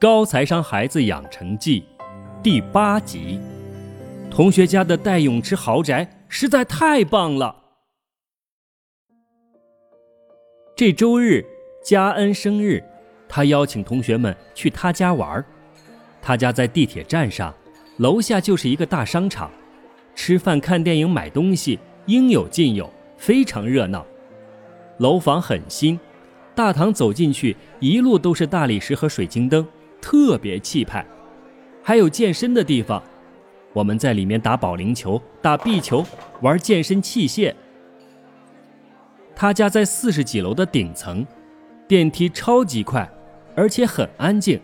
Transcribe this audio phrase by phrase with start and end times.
[0.00, 1.84] 高材商孩子养成记
[2.42, 3.38] 第八集。
[4.28, 7.54] 同学家的带泳池豪宅实在太棒了。
[10.76, 11.46] 这周日，
[11.84, 12.82] 嘉恩生日，
[13.28, 15.44] 他邀请同学们去他家玩儿。
[16.20, 17.54] 他家在地铁站上，
[17.98, 19.50] 楼下就是一个大商场，
[20.16, 24.04] 吃饭、看电影、买东西应有尽有，非常热闹。
[24.98, 25.98] 楼房很新，
[26.54, 29.64] 大堂走进去一路都是大理石和水晶灯，
[30.04, 31.02] 特别气派。
[31.82, 33.02] 还有健身的地方。
[33.72, 36.04] 我们在里面打保龄球、打壁球、
[36.42, 37.52] 玩健身器械。
[39.34, 41.26] 他家在四十几楼的顶层，
[41.88, 43.10] 电梯超级快，
[43.56, 44.60] 而且很安静，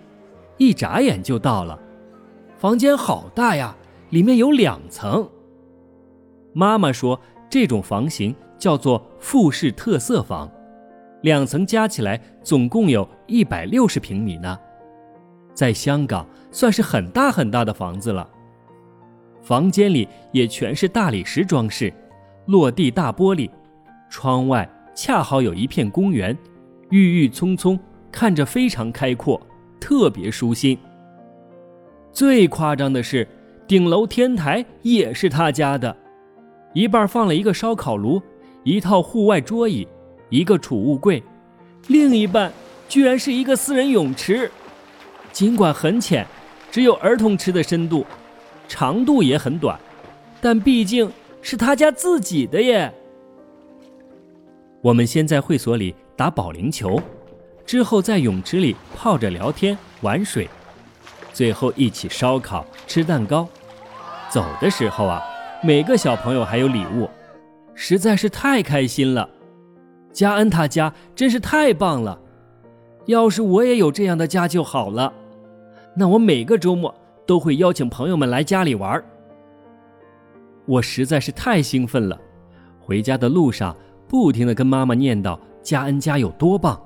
[0.58, 1.76] 一眨眼就到了。
[2.56, 3.74] 房间好大呀，
[4.10, 5.28] 里面有两层。
[6.52, 10.48] 妈妈说这种房型叫做复式特色房，
[11.22, 14.56] 两层加起来总共有一百六十平米呢，
[15.54, 18.28] 在香港算是很大很大的房子了。
[19.42, 21.92] 房间里也全是大理石装饰，
[22.46, 23.50] 落地大玻璃，
[24.08, 26.36] 窗外恰好有一片公园，
[26.90, 27.78] 郁郁葱葱，
[28.12, 29.40] 看着非常开阔，
[29.80, 30.78] 特别舒心。
[32.12, 33.26] 最夸张的是，
[33.66, 35.96] 顶楼天台也是他家的，
[36.74, 38.20] 一半放了一个烧烤炉，
[38.62, 39.86] 一套户外桌椅，
[40.28, 41.22] 一个储物柜，
[41.88, 42.52] 另一半
[42.88, 44.50] 居然是一个私人泳池，
[45.32, 46.26] 尽管很浅，
[46.70, 48.04] 只有儿童池的深度。
[48.68, 49.76] 长度也很短，
[50.40, 51.10] 但毕竟
[51.42, 52.94] 是他家自己的耶。
[54.80, 57.02] 我们先在会所里打保龄球，
[57.66, 60.48] 之后在泳池里泡着聊天玩水，
[61.32, 63.48] 最后一起烧烤吃蛋糕。
[64.28, 65.20] 走的时候啊，
[65.64, 67.10] 每个小朋友还有礼物，
[67.74, 69.28] 实在是太开心了。
[70.12, 72.20] 嘉恩他家真是太棒了，
[73.06, 75.12] 要是我也有这样的家就好了。
[76.00, 76.94] 那我每个周末。
[77.26, 79.00] 都会邀请朋友们来家里玩
[80.66, 82.20] 我实在是太兴奋了，
[82.80, 83.76] 回家的路上
[84.08, 86.80] 不停的跟妈妈念叨家恩家有多棒。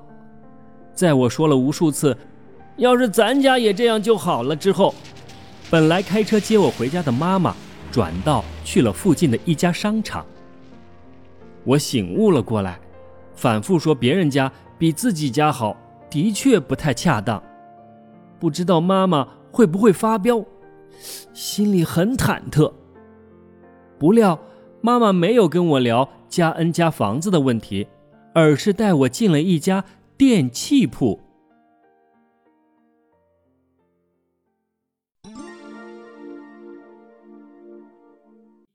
[0.93, 2.15] 在我说了无数次
[2.77, 4.93] “要是咱家也这样就好了”之后，
[5.71, 7.55] 本来开车接我回家的妈妈
[7.91, 10.23] 转道去了附近的一家商场。
[11.63, 12.79] 我醒悟了过来，
[13.33, 15.75] 反复说别人家比自己家好，
[16.07, 17.41] 的确不太恰当。
[18.39, 19.27] 不知道妈妈。
[19.55, 20.43] 会不会发飙？
[21.33, 22.73] 心里很忐忑。
[23.97, 24.37] 不料
[24.81, 27.87] 妈妈没有跟我聊嘉恩家房子的问题，
[28.33, 29.85] 而是带我进了一家
[30.17, 31.21] 电器铺。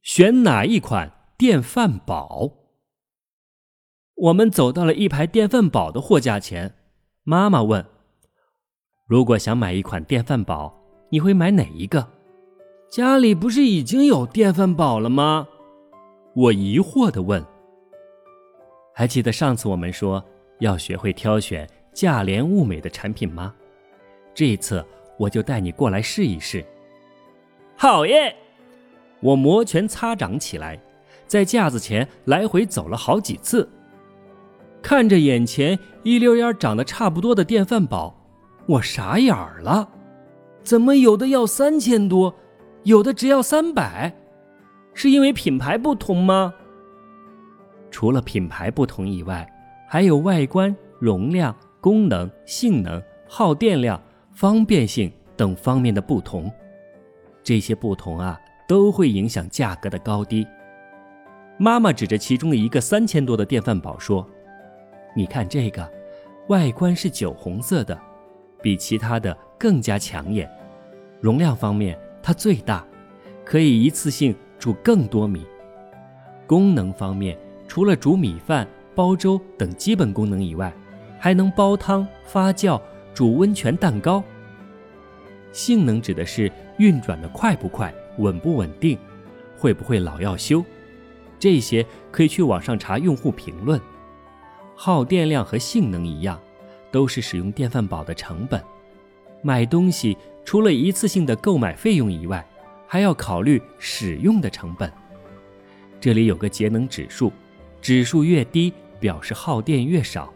[0.00, 2.52] 选哪一款电饭煲？
[4.14, 6.74] 我们走到了一排电饭煲的货架前，
[7.22, 7.84] 妈妈问。
[9.10, 10.72] 如果想买一款电饭煲，
[11.08, 12.06] 你会买哪一个？
[12.88, 15.48] 家里不是已经有电饭煲了吗？
[16.36, 17.44] 我疑惑地问。
[18.94, 20.24] 还记得上次我们说
[20.60, 23.52] 要学会挑选价廉物美的产品吗？
[24.32, 24.86] 这一次
[25.18, 26.64] 我就带你过来试一试。
[27.76, 28.32] 好耶！
[29.18, 30.80] 我摩拳擦掌起来，
[31.26, 33.68] 在架子前来回走了好几次，
[34.80, 38.16] 看着眼前一溜烟长得差不多的电饭煲。
[38.70, 39.88] 我傻眼了，
[40.62, 42.32] 怎么有的要三千多，
[42.84, 44.14] 有的只要三百？
[44.94, 46.54] 是因为品牌不同吗？
[47.90, 49.44] 除了品牌不同以外，
[49.88, 54.00] 还有外观、容量、功能、性能、耗电量、
[54.30, 56.48] 方便性等方面的不同。
[57.42, 60.46] 这些不同啊，都会影响价格的高低。
[61.58, 64.24] 妈妈指着其中的一个三千多的电饭煲说
[65.12, 65.90] ：“你看这个，
[66.46, 68.00] 外观是酒红色的。”
[68.62, 70.50] 比其他的更加抢眼，
[71.20, 72.84] 容量方面它最大，
[73.44, 75.46] 可以一次性煮更多米。
[76.46, 77.38] 功能方面，
[77.68, 80.72] 除了煮米饭、煲粥等基本功能以外，
[81.18, 82.80] 还能煲汤、发酵、
[83.14, 84.22] 煮温泉蛋糕。
[85.52, 88.98] 性能指的是运转的快不快、稳不稳定、
[89.56, 90.64] 会不会老要修，
[91.38, 93.80] 这些可以去网上查用户评论。
[94.74, 96.40] 耗电量和性能一样。
[96.90, 98.62] 都是使用电饭煲的成本。
[99.42, 102.46] 买东西除了一次性的购买费用以外，
[102.86, 104.92] 还要考虑使用的成本。
[106.00, 107.32] 这里有个节能指数，
[107.80, 110.32] 指数越低，表示耗电越少。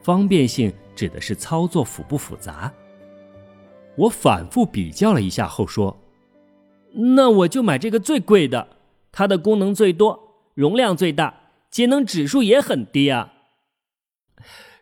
[0.00, 2.72] 方便性指的是操作复不复杂。
[3.96, 5.98] 我反复比较了一下后说
[7.16, 8.68] ：“那我就买这个最贵的，
[9.10, 11.34] 它的功能最多，容量最大，
[11.70, 13.34] 节能指数也很低啊。”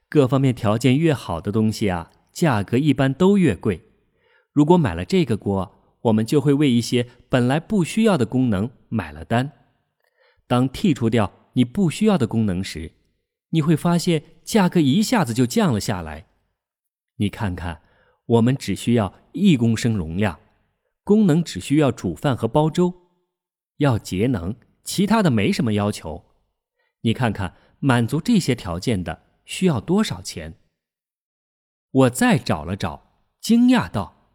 [0.09, 3.83] 各方面条件越好的东西啊，价格一般都越贵。
[4.53, 9.53] 如果买了这个锅，我们就会为一些本来不需要的功能买了单。
[10.47, 12.93] 当剔除掉你不需要的功能时，
[13.51, 16.27] 你会发现价格一下子就降了下来。
[17.17, 17.81] 你看看，
[18.27, 20.39] 我们只需要一公升容量，
[21.03, 22.95] 功能只需要煮饭和煲粥，
[23.79, 24.55] 要节能，
[24.85, 26.25] 其他的没什么要求。
[27.01, 30.61] 你看看，满足这些条件的需要多少钱？
[31.91, 34.35] 我再找了找，惊讶道：“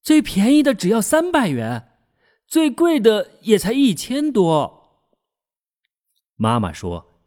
[0.00, 1.98] 最便宜的只要三百元，
[2.46, 5.08] 最贵的也才一千多。”
[6.36, 7.24] 妈妈说：“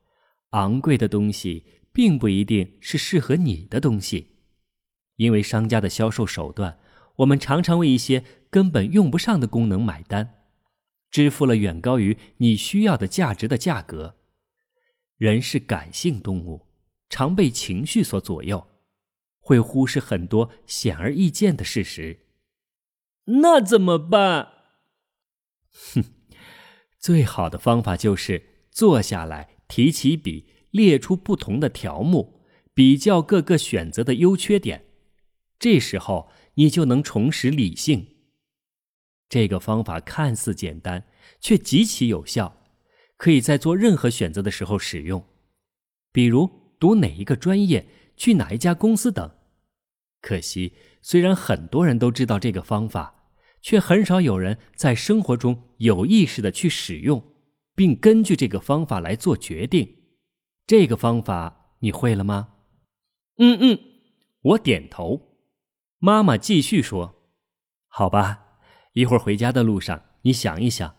[0.52, 4.38] 昂贵的东西并不一定是适合你的东西，
[5.16, 6.80] 因为商家的销售手段，
[7.18, 10.44] 我们常常为一些根本用不上的功能买单，
[11.10, 14.18] 支付了远高于你需要的价值的价格。
[15.18, 16.67] 人是感性动物，
[17.10, 18.68] 常被情绪所左右，
[19.40, 22.26] 会忽视很多显而易见的事实。
[23.26, 24.54] 那怎么办？
[25.94, 26.04] 哼，
[27.00, 32.44] 最好的方法就是。”坐下来，提起笔，列出不同的条目，
[32.76, 34.86] 比较各个选择的优缺点。
[35.58, 38.18] 这时候，你就能重拾理性。
[39.28, 41.08] 这个方法看似简单，
[41.42, 42.62] 却极其有效，
[43.16, 45.26] 可以在做任何选择的时候使用，
[46.12, 49.32] 比如读哪一个专业、去哪一家公司等。
[50.22, 53.32] 可惜，虽然很多人都知道这个方法，
[53.62, 57.24] 却很少有人在生活中有意识的去使用。
[57.76, 59.98] 并根据这个方法来做决定。
[60.66, 62.56] 这个方法你会了吗？
[63.38, 63.80] 嗯嗯，
[64.42, 65.38] 我点头。
[66.00, 67.22] 妈妈继续说
[67.86, 68.62] ：“好吧，
[68.94, 70.96] 一会儿回家的路上，你想一想，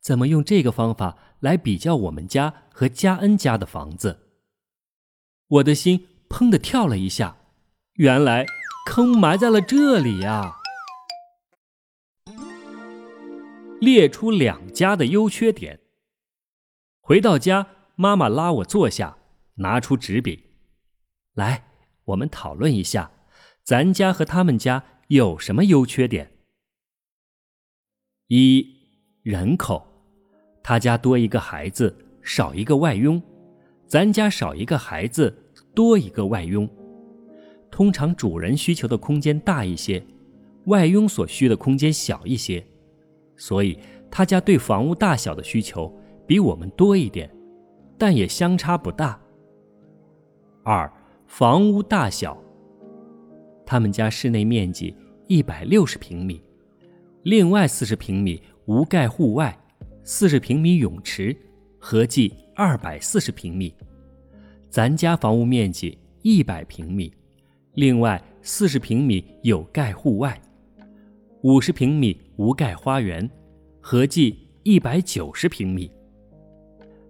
[0.00, 4.31] 怎么用这个方法来比较我们家和嘉恩家的房子。”
[5.52, 7.36] 我的心砰的跳了一下，
[7.96, 8.46] 原来
[8.86, 10.56] 坑埋在了这里呀！
[13.78, 15.80] 列出两家的优缺点。
[17.02, 17.66] 回到家，
[17.96, 19.18] 妈妈拉我坐下，
[19.56, 20.42] 拿出纸笔，
[21.34, 21.64] 来，
[22.04, 23.10] 我们讨论一下，
[23.62, 26.32] 咱家和他们家有什么优缺点。
[28.28, 28.66] 一
[29.22, 29.86] 人口，
[30.62, 33.20] 他家多一个孩子，少一个外佣；
[33.86, 35.41] 咱家少一个孩子，
[35.74, 36.68] 多一个外佣。
[37.70, 40.04] 通常主人需求的空间大一些，
[40.66, 42.64] 外佣所需的空间小一些，
[43.36, 43.78] 所以
[44.10, 45.92] 他家对房屋大小的需求。
[46.24, 47.28] 比我们多一点，
[47.98, 49.20] 但也相差不大。
[50.62, 50.90] 二，
[51.26, 52.40] 房屋大小，
[53.66, 54.96] 他们家室内面积
[55.26, 56.40] 一百六十平米，
[57.24, 59.58] 另外四十平米无盖户外，
[60.04, 61.36] 四十平米泳池，
[61.78, 63.74] 合计二百四十平米。
[64.72, 67.12] 咱家房屋面积一百平米，
[67.74, 70.40] 另外四十平米有盖户外，
[71.42, 73.30] 五十平米无盖花园，
[73.82, 75.90] 合计一百九十平米。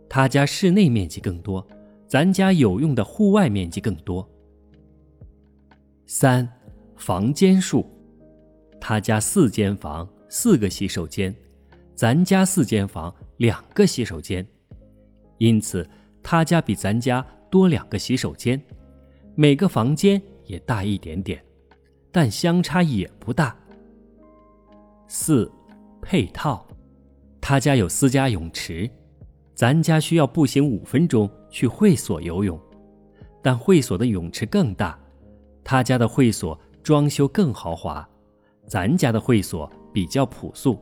[0.09, 1.65] 他家室内面积更多，
[2.09, 4.29] 咱家有用的户外面积更多。
[6.05, 6.49] 三，
[6.97, 7.87] 房间数，
[8.81, 11.33] 他家四间房，四个洗手间，
[11.95, 14.45] 咱家四间房，两个洗手间，
[15.39, 15.89] 因此
[16.25, 18.59] 他家比咱家多两个洗手间，
[19.35, 21.45] 每个房间也大一点点，
[22.11, 23.55] 但相差也不大。
[25.07, 25.53] 四，
[26.01, 26.67] 配套，
[27.43, 28.91] 他家有私家泳池。
[29.55, 32.59] 咱家需要步行五分钟去会所游泳，
[33.43, 34.99] 但会所的泳池更大。
[35.63, 38.09] 他家的会所装修更豪华，
[38.67, 40.79] 咱家的会所比较朴素，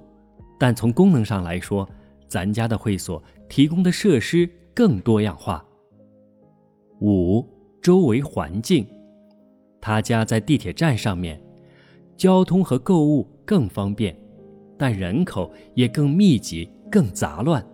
[0.57, 1.87] 但从功能上来说，
[2.29, 5.65] 咱家的会所提供的设施更多样化。
[7.01, 7.47] 五，
[7.83, 8.87] 周围环境，
[9.81, 11.41] 他家在地铁站上面，
[12.17, 14.15] 交通和购物更方便，
[14.79, 17.65] 但人口也更密集、更杂乱。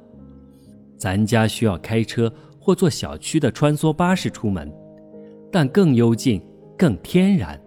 [0.96, 4.72] 咱家需要开车或坐小区的穿梭巴士出门，
[5.50, 6.40] 但更幽静、
[6.78, 7.60] 更天然。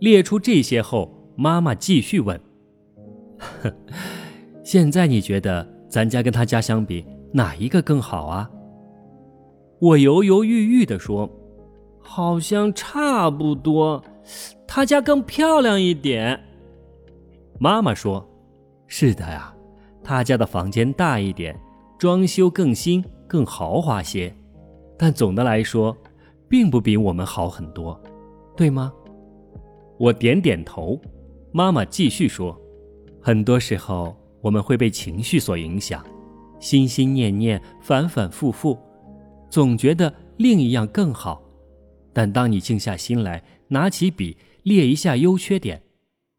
[0.00, 2.40] 列出这些后，妈妈继续问
[4.64, 8.50] ：“现在你觉得咱家跟他家相比，哪一个更好啊？”
[9.78, 11.30] 我犹犹豫豫地说
[12.00, 14.02] ：“好像差不多，
[14.66, 16.40] 他家更漂亮一点。”
[17.58, 18.26] 妈妈说
[18.86, 19.54] ：“是的呀，
[20.02, 21.58] 他家的房间大一点。”
[21.98, 24.30] 装修更新、更豪华些，
[24.98, 25.96] 但总的来说，
[26.46, 27.98] 并不比我们好很多，
[28.54, 28.92] 对吗？
[29.98, 31.00] 我点点头。
[31.52, 32.54] 妈妈继续说
[33.18, 36.04] ：“很多时候，我们会被情绪所影响，
[36.60, 38.78] 心心念念、反反复复，
[39.48, 41.42] 总觉得另一样更好。
[42.12, 45.82] 但当你静下心来，拿起笔列一下优缺点，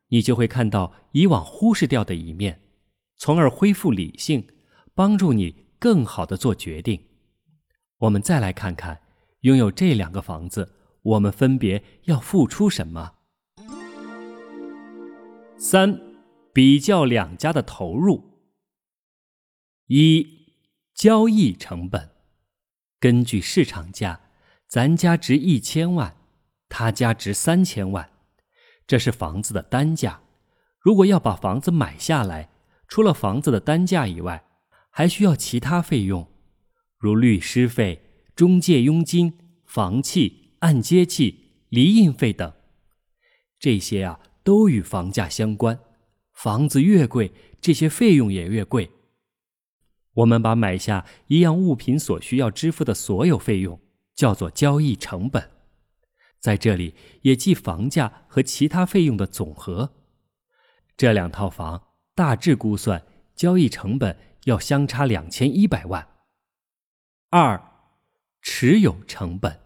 [0.09, 2.61] 你就会看到以往忽视掉的一面，
[3.17, 4.47] 从而恢复理性，
[4.95, 6.99] 帮助你更好的做决定。
[7.99, 8.99] 我们再来看看，
[9.41, 13.13] 拥有这两个房子，我们分别要付出什么？
[15.57, 15.99] 三，
[16.53, 18.23] 比较两家的投入。
[19.87, 20.27] 一，
[20.93, 22.11] 交易成本，
[22.99, 24.19] 根据市场价，
[24.67, 26.15] 咱家值一千万，
[26.67, 28.09] 他家值三千万。
[28.87, 30.21] 这是房子的单价，
[30.79, 32.49] 如果要把房子买下来，
[32.87, 34.45] 除了房子的单价以外，
[34.89, 36.27] 还需要其他费用，
[36.97, 38.01] 如律师费、
[38.35, 42.51] 中介佣金、房契、按揭契、离印费等。
[43.59, 45.79] 这些啊，都与房价相关。
[46.33, 48.89] 房子越贵，这些费用也越贵。
[50.17, 53.79] 我们把买下一样物品所需要支付的所有费用，
[54.15, 55.51] 叫做交易成本。
[56.39, 59.93] 在这里也即房价和其他费用的总和。
[60.95, 63.05] 这两套房大致估算
[63.35, 66.07] 交易成本要相差两千一百万。
[67.29, 67.61] 二，
[68.41, 69.59] 持有成本，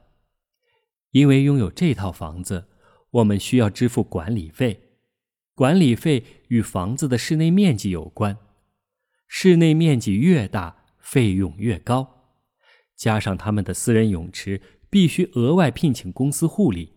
[1.12, 2.68] 因为拥有这套房子，
[3.12, 4.98] 我们需要支付管理费，
[5.56, 8.38] 管理费与房子的室内面积有关，
[9.34, 12.34] 室内面积越大，费用越高，
[12.98, 14.62] 加上他们的私人泳池。
[14.90, 16.92] 必须额外聘请公司护理，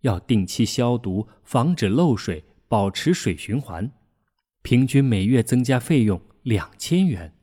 [0.00, 3.92] 要定期消毒，防止漏水，保持水循环。
[4.62, 7.36] 平均每月增加费用两千元。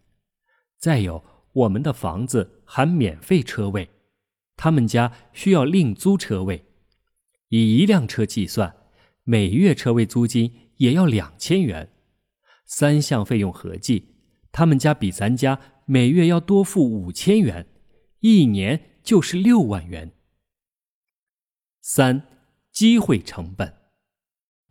[0.78, 1.24] 再有，
[1.54, 3.90] 我们的房子含免费车位，
[4.58, 6.66] 他们家需要另租车位。
[7.48, 8.76] 以一辆车计算，
[9.24, 11.94] 每月车位租金也要两千元。
[12.66, 14.13] 三项费用合计，
[14.54, 17.68] 他们家比咱家每月要多付五千元，
[18.22, 18.92] 一年。
[19.04, 20.14] 就是六万元。
[21.82, 22.26] 三，
[22.72, 23.74] 机会成本，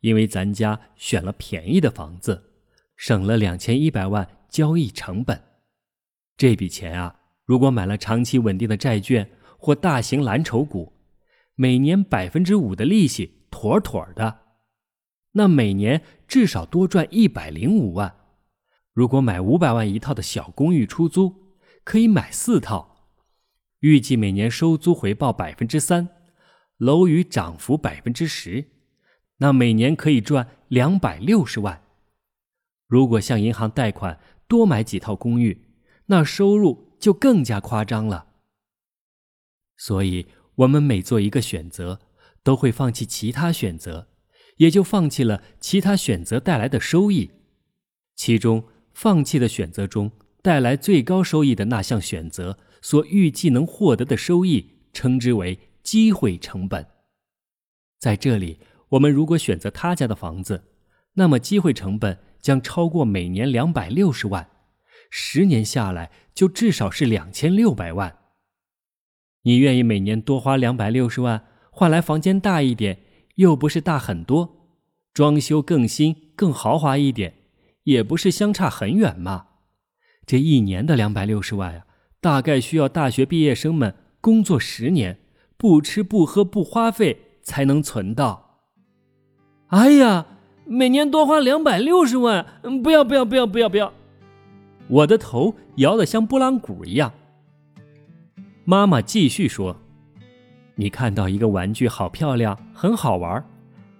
[0.00, 2.42] 因为咱家选了便宜的房子，
[2.96, 5.38] 省了两千一百万交易成本。
[6.38, 10.94] 这笔钱啊，如果买了长期稳定的债券或大型蓝筹股，
[11.54, 14.38] 每年百分之五的利息妥妥的，
[15.32, 18.21] 那每年至少多赚一百零五万。
[18.92, 23.08] 如果买五百万一套的小公寓出租，可以买四套。
[23.80, 26.08] 预计每年收租回报百分之三，
[26.76, 28.68] 楼宇涨幅百分之十，
[29.38, 31.82] 那每年可以赚两百六十万。
[32.86, 35.66] 如果向银行贷款多买几套公寓，
[36.06, 38.26] 那收入就更加夸张了。
[39.76, 41.98] 所以，我们每做一个选择，
[42.44, 44.08] 都会放弃其他选择，
[44.58, 47.30] 也就放弃了其他选择带来的收益。
[48.14, 50.10] 其中，放弃的选择中
[50.42, 52.58] 带来最高收益的那项选择。
[52.84, 56.84] 所预计能获得的收益，称之为机会成本。
[58.00, 58.58] 在这里，
[58.88, 60.64] 我们如果选择他家的房子，
[61.14, 64.50] 那么机会成本将超过每年两百六十万，
[65.10, 68.18] 十年下来就至少是两千六百万。
[69.42, 72.98] 你愿意每年多花两百六十万，换来房间大一点，
[73.36, 74.74] 又不是大很多，
[75.14, 77.41] 装修更新更豪华一点，
[77.84, 79.46] 也不是相差很远嘛？
[80.24, 81.86] 这一年的两百六十万啊！
[82.20, 85.18] 大概需要大学毕业生们工作十年，
[85.56, 88.60] 不吃不喝不花费才能存到。
[89.68, 90.26] 哎呀，
[90.64, 92.46] 每年多花两百六十万，
[92.82, 93.92] 不要不要不要不要不要！
[94.88, 97.12] 我的头摇得像拨浪鼓一样。
[98.64, 99.76] 妈妈继续说
[100.76, 103.44] ：“你看到一个玩具好漂亮，很好玩，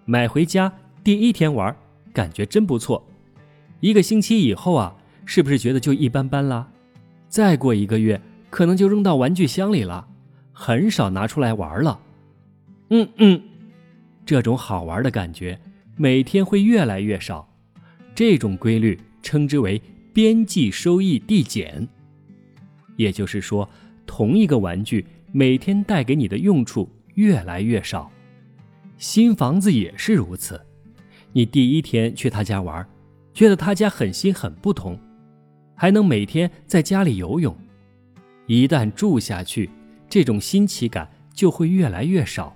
[0.05, 0.73] 买回家
[1.03, 1.75] 第一天玩，
[2.13, 3.05] 感觉真不错。
[3.83, 4.97] 一个星期以后啊，
[5.27, 6.71] 是不是觉得就一般般了？”
[7.29, 10.07] 再过一个月，可能就扔到玩具箱里了，
[10.53, 12.01] 很少拿出来玩了。
[12.91, 13.43] 嗯嗯，
[14.25, 15.59] 这种好玩的感觉
[15.97, 17.49] 每天会越来越少，
[18.15, 21.89] 这种规律称之为边际收益递减。
[22.95, 23.69] 也就是说，
[24.07, 28.13] 同一个玩具每天带给你的用处越来越少。
[28.97, 30.61] 新房子也是如此，
[31.33, 32.87] 你第一天去他家玩，
[33.33, 34.99] 觉得他家很新很不同。
[35.75, 37.57] 还能每天在家里游泳，
[38.47, 39.69] 一旦住下去，
[40.09, 42.55] 这种新奇感就会越来越少。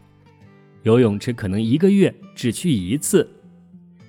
[0.83, 3.29] 游泳池可能一个月只去一次，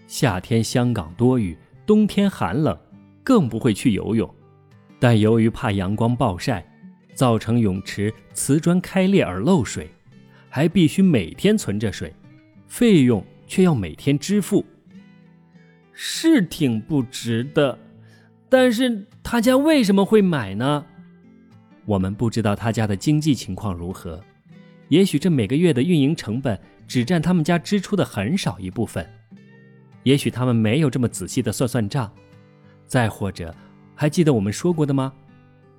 [0.06, 2.78] 夏天香港多雨，冬天寒冷，
[3.24, 4.32] 更不会去游泳。
[5.00, 6.64] 但由于怕阳光暴晒，
[7.16, 9.90] 造成泳池瓷砖开裂而漏水，
[10.50, 12.14] 还必须每天存着水，
[12.68, 14.64] 费用却要每天支付，
[16.00, 17.78] 是挺不值的。
[18.48, 20.86] 但是他家为什么会买呢？
[21.86, 24.24] 我们不知道他家的经济情况如何，
[24.90, 29.06] 也许这每个月的运营成本只占他们家支出的很少一部分。
[30.04, 32.14] 也许他们没有这么仔细的算算账。
[32.86, 33.54] 再或者，
[33.96, 35.12] 还记得我们说过的吗？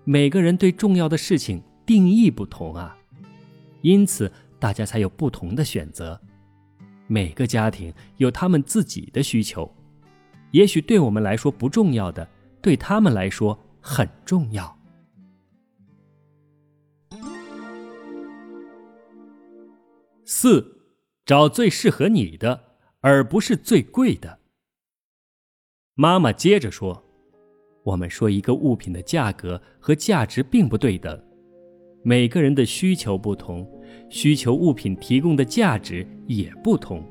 [0.04, 2.98] 每个人对重要的事情定义不同啊，
[3.82, 6.20] 因此大家才有不同的选择。
[7.06, 9.70] 每个家庭有他们自己的需求，
[10.50, 12.28] 也许对我们来说不重要的，
[12.60, 14.76] 对他们来说很重要。
[20.24, 20.82] 四，
[21.24, 22.60] 找最适合你的，
[23.00, 24.38] 而不是最贵的。
[25.94, 27.02] 妈妈接着说
[27.82, 31.20] ：“我们说一个物品的价格和价值并不对等，
[32.02, 33.68] 每个人的需求不同，
[34.10, 37.02] 需求物品提供的价值也不同。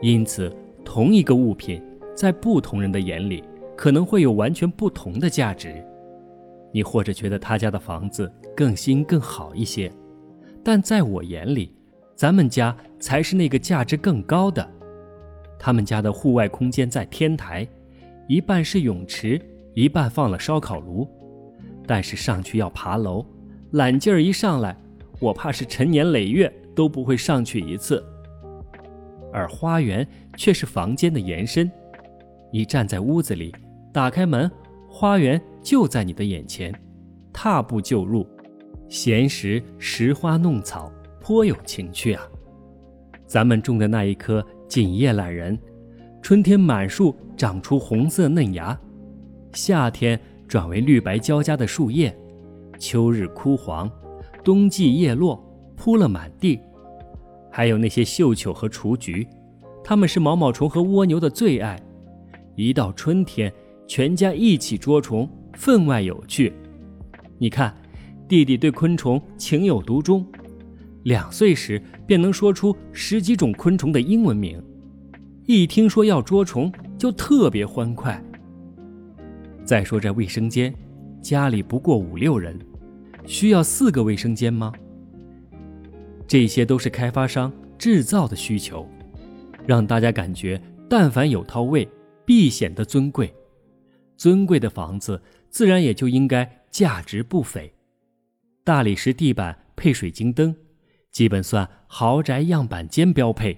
[0.00, 0.50] 因此，
[0.84, 1.82] 同一个物品
[2.16, 3.44] 在不同人的眼里
[3.76, 5.84] 可能会有完全不同的价值。
[6.72, 9.92] 你或者觉得他家的房子更新更好一些，
[10.64, 11.72] 但在我眼里。”
[12.16, 14.66] 咱们家才是那个价值更高的。
[15.58, 17.68] 他们家的户外空间在天台，
[18.26, 19.38] 一半是泳池，
[19.74, 21.06] 一半放了烧烤炉。
[21.86, 23.22] 但是上去要爬楼，
[23.72, 24.74] 懒劲儿一上来，
[25.20, 28.02] 我怕是陈年累月都不会上去一次。
[29.30, 30.08] 而花园
[30.38, 31.70] 却是房间的延伸，
[32.56, 33.54] 你站在屋子里，
[33.92, 34.50] 打开门，
[34.88, 36.74] 花园就在你的眼前，
[37.30, 38.26] 踏步就入，
[38.88, 40.90] 闲时拾花弄草。
[41.20, 42.22] 颇有情趣啊！
[43.26, 45.58] 咱们种的那一棵锦叶懒人，
[46.22, 48.78] 春天满树长出红色嫩芽，
[49.52, 52.16] 夏天转为绿白交加的树叶，
[52.78, 53.90] 秋日枯黄，
[54.42, 55.44] 冬季叶落，
[55.76, 56.58] 铺了满地。
[57.50, 59.28] 还有那些绣球和雏菊，
[59.84, 61.78] 它们是毛毛虫和蜗牛的最爱。
[62.56, 63.52] 一到春天，
[63.86, 66.52] 全家一起捉虫，分外有趣。
[67.38, 67.74] 你看，
[68.26, 70.26] 弟弟对昆虫情有独钟。
[71.04, 74.60] 两岁时便能说出十几种昆虫的英文名，
[75.44, 78.20] 一听说要捉虫就特别欢快。
[79.62, 80.74] 再说这卫生间，
[81.20, 82.58] 家里不过五六人，
[83.26, 84.72] 需要四个卫生间吗？
[86.26, 88.88] 这些都是开发商制造的需求，
[89.66, 91.86] 让大家感觉但凡有套位，
[92.26, 93.32] 必显得尊贵。
[94.16, 97.72] 尊贵的房子自然也就应该价值不菲，
[98.64, 100.54] 大理石地板配水晶灯。
[101.12, 103.56] 基本算豪宅样板间标配，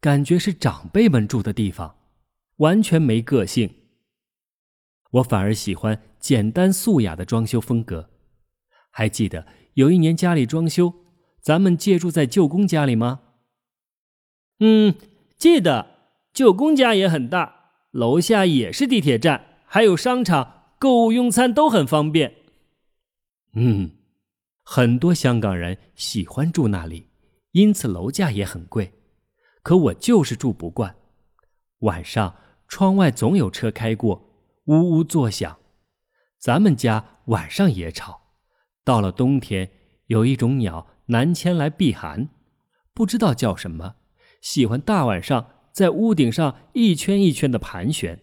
[0.00, 1.96] 感觉是长辈们住的地方，
[2.56, 3.74] 完全没个性。
[5.10, 8.08] 我反而喜欢简单素雅的装修风格。
[8.90, 10.94] 还记得有一年家里装修，
[11.40, 13.20] 咱们借住在舅公家里吗？
[14.60, 14.94] 嗯，
[15.36, 15.92] 记得。
[16.32, 17.63] 舅公家也很大，
[17.94, 22.34] 楼下也是地铁站，还有商场，购物用餐都很方便。
[23.54, 23.92] 嗯。
[24.64, 27.06] 很多香港人喜欢住那里，
[27.52, 28.92] 因此楼价也很贵。
[29.62, 30.96] 可我就是住不惯。
[31.80, 32.34] 晚上
[32.66, 34.28] 窗外总有车开过，
[34.64, 35.56] 呜呜作响。
[36.38, 38.22] 咱们家晚上也吵。
[38.82, 39.70] 到了冬天，
[40.06, 42.30] 有一种鸟南迁来避寒，
[42.92, 43.94] 不知道叫什么，
[44.40, 48.20] 喜欢大晚上在屋顶上一圈一圈的盘旋，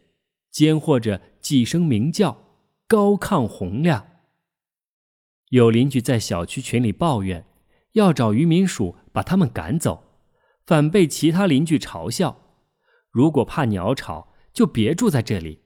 [0.49, 2.45] 间或着几声鸣叫，
[2.87, 4.07] 高亢洪亮。
[5.49, 7.45] 有邻居在小区群里抱怨，
[7.91, 10.01] 要找渔民署把他们赶走，
[10.65, 12.41] 反被其他邻居嘲笑。
[13.09, 15.59] 如果怕鸟吵，就别住在这里。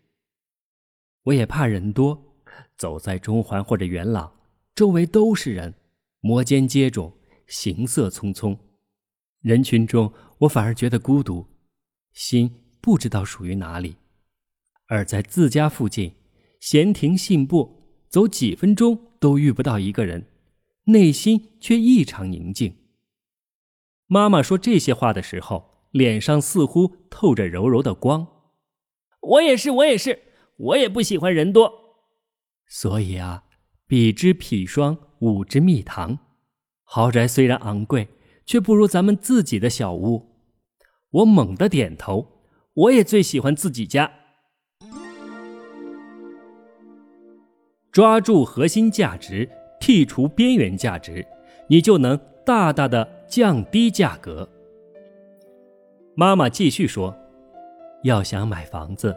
[1.26, 2.40] 我也怕人多，
[2.76, 4.34] 走在中环或者元朗，
[4.74, 5.76] 周围都是人，
[6.22, 7.14] 摩肩接踵，
[7.46, 8.58] 行色匆匆。
[9.42, 11.48] 人群中，我反而觉得孤独，
[12.16, 13.98] 心不知道属于哪里。
[14.88, 16.14] 而在自家附近，
[16.60, 19.12] 闲庭信步，走几分钟。
[19.18, 20.28] 都遇不到一个人，
[20.84, 22.76] 内心却异常宁静。
[24.06, 28.28] 妈妈说这些话的时候，脸上似乎透着柔柔的光。
[29.22, 30.22] 我也是，我也是，
[30.58, 31.74] 我也不喜欢人多。
[32.68, 33.46] 所以啊，
[33.88, 36.20] 比之砒霜，吾之蜜糖。
[36.84, 38.10] 豪宅虽然昂贵，
[38.46, 40.35] 却不如咱们自己的小屋。
[41.16, 42.28] 我猛地点头，
[42.74, 44.12] 我也最喜欢自己家。
[47.90, 49.50] 抓住核心价值，
[49.80, 51.26] 剔除边缘价值，
[51.70, 54.50] 你就能大大的降低价格。
[56.16, 57.16] 妈妈继续说
[58.04, 59.16] ：“要想买房子，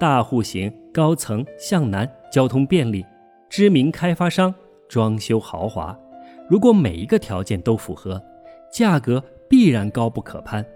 [0.00, 3.06] 大户型、高层、向南、交通便利、
[3.48, 4.52] 知名开发商、
[4.88, 5.96] 装修豪华，
[6.50, 8.20] 如果每一个条件都符合，
[8.72, 10.66] 价格必然高不可攀。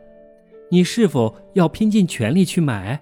[0.71, 2.99] 你是否要拼尽全力去买？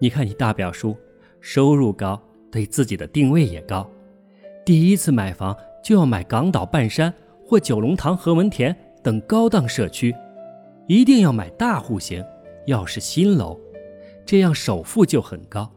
[0.00, 0.96] 你看你大表叔，
[1.40, 2.20] 收入高。”
[2.54, 3.84] 对自己的定位也高，
[4.64, 7.12] 第一次买房就要买港岛半山
[7.44, 10.14] 或九龙塘何文田等高档社区，
[10.86, 12.24] 一定要买大户型，
[12.66, 13.58] 要是新楼，
[14.24, 15.68] 这样首付就很高，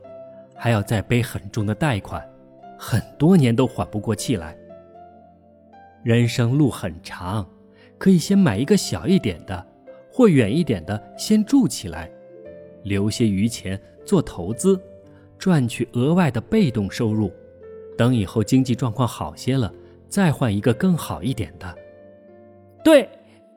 [0.56, 2.24] 还要再背很重的贷款，
[2.78, 4.56] 很多年都缓不过气来。
[6.04, 7.50] 人生路很长，
[7.98, 9.66] 可以先买一个小一点的，
[10.18, 12.10] 或远一点的先住起来，
[12.82, 14.82] 留些余钱做投资，
[15.38, 17.32] 赚取额外的被动收入。
[17.96, 19.72] 等以后经济状况好些了，
[20.10, 21.78] 再换一个更好一点的。
[22.84, 23.08] 对，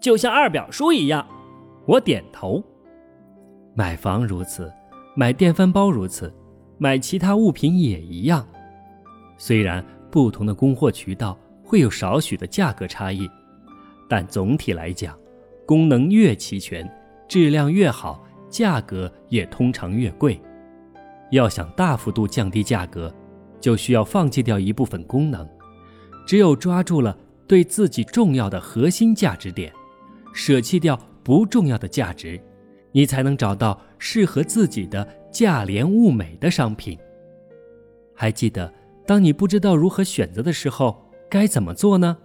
[0.03, 1.27] 就像二表叔一样。
[1.87, 2.62] 我点头。
[3.73, 4.70] 买房如此，
[5.16, 6.31] 买电饭煲如此，
[6.77, 8.46] 买其他物品也一样。
[9.38, 13.27] 虽然不同的供货渠道会有少许的价格差异，
[14.11, 15.18] 但总体来讲，
[15.70, 16.85] 功能越齐全，
[17.28, 20.42] 质量越好，价格也通常越贵。
[21.30, 23.14] 要想大幅度降低价格，
[23.61, 25.48] 就需要放弃掉一部分功能，
[26.26, 29.72] 只有抓住了对自己重要的核心价值点，
[30.35, 32.40] 舍弃掉不重要的价值，
[32.90, 36.98] 你才能找到适合自己的价廉物美的商品。
[38.12, 38.74] 还记得，
[39.06, 42.18] 当你不知道如何选择的时候，该怎么做呢？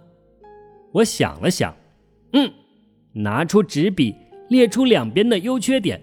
[0.90, 1.72] 我想了想，
[2.32, 2.52] 嗯，
[3.16, 4.14] 拿出纸笔，
[4.50, 6.02] 列出两边的优缺点，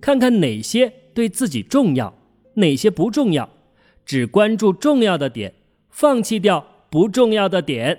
[0.00, 2.12] 看看哪些对自己重要，
[2.54, 3.48] 哪些不重要。
[4.06, 5.52] 只关注重要的点，
[5.90, 7.98] 放弃掉不重要的点。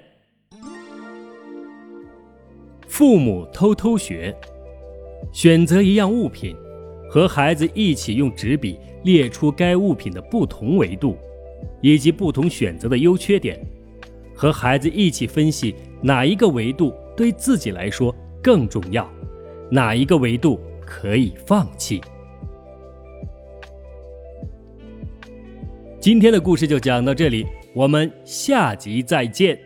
[2.88, 4.36] 父母偷偷学，
[5.32, 6.56] 选择一样物品，
[7.08, 11.15] 和孩子一起用纸笔列出该物品的不同维度，
[11.82, 13.60] 以及不同选择的优缺点，
[14.34, 19.12] 和孩子一起分析哪一个维度对自己来说更重要，
[19.71, 21.99] 哪一个维度可以放弃。
[25.99, 29.58] 今天的故事就讲到这里，我们下集再见。